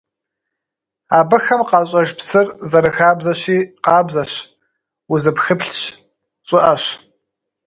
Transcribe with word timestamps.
Абыхэм 1.19 1.61
къащӀэж 1.69 2.09
псыр, 2.17 2.47
зэрыхабзэщи, 2.69 3.57
къабзэщ, 3.85 4.33
узыпхыплъщ, 5.13 5.81
щӀыӀэщ. 6.47 6.83